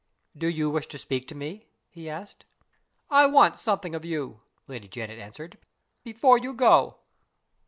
"Do 0.35 0.47
you 0.47 0.71
wish 0.71 0.87
to 0.87 0.97
speak 0.97 1.27
to 1.27 1.35
me?" 1.35 1.67
he 1.91 2.09
asked. 2.09 2.45
"I 3.11 3.27
want 3.27 3.55
something 3.59 3.93
of 3.93 4.03
you," 4.03 4.41
Lady 4.65 4.87
Janet 4.87 5.19
answered, 5.19 5.59
"before 6.03 6.39
you 6.39 6.55
go." 6.55 6.97